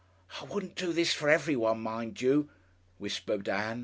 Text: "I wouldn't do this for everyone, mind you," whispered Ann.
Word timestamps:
"I 0.41 0.45
wouldn't 0.45 0.73
do 0.73 0.93
this 0.93 1.13
for 1.13 1.29
everyone, 1.29 1.81
mind 1.83 2.23
you," 2.23 2.49
whispered 2.97 3.47
Ann. 3.47 3.79